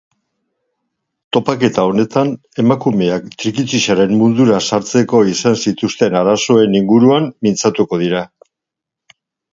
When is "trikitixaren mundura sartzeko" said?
3.43-5.21